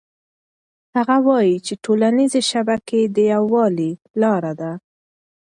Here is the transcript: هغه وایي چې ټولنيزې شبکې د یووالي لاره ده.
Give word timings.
هغه 0.95 1.17
وایي 1.27 1.57
چې 1.65 1.73
ټولنيزې 1.83 2.41
شبکې 2.51 2.99
د 3.15 3.17
یووالي 3.31 3.91
لاره 4.21 4.53
ده. 4.59 4.71